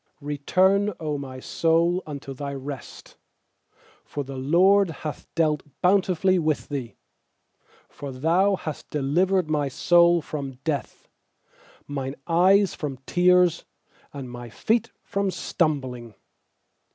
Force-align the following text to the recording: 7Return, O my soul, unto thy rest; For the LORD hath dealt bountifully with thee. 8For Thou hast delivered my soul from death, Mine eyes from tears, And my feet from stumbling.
7Return, 0.19 0.95
O 0.99 1.19
my 1.19 1.39
soul, 1.39 2.01
unto 2.07 2.33
thy 2.33 2.55
rest; 2.55 3.17
For 4.03 4.23
the 4.23 4.35
LORD 4.35 4.89
hath 4.89 5.27
dealt 5.35 5.61
bountifully 5.83 6.39
with 6.39 6.69
thee. 6.69 6.95
8For 7.91 8.19
Thou 8.19 8.55
hast 8.55 8.89
delivered 8.89 9.47
my 9.47 9.67
soul 9.67 10.19
from 10.23 10.53
death, 10.63 11.07
Mine 11.85 12.15
eyes 12.25 12.73
from 12.73 12.97
tears, 13.05 13.63
And 14.11 14.31
my 14.31 14.49
feet 14.49 14.91
from 15.03 15.29
stumbling. 15.29 16.15